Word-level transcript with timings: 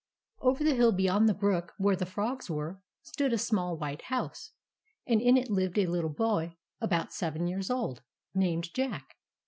Over 0.39 0.63
the 0.63 0.73
hill 0.73 0.91
beyond 0.91 1.29
the 1.29 1.33
brook 1.35 1.73
where 1.77 1.95
the 1.95 2.07
Frogs 2.07 2.49
were, 2.49 2.81
stood 3.03 3.33
a 3.33 3.37
small 3.37 3.77
white 3.77 4.01
house, 4.05 4.53
and 5.05 5.21
in 5.21 5.37
it 5.37 5.51
lived 5.51 5.77
a 5.77 5.85
little 5.85 6.09
boy 6.09 6.57
about 6.81 7.13
seven 7.13 7.45
years 7.45 7.69
old, 7.69 8.01
named 8.33 8.73
Jack. 8.73 9.15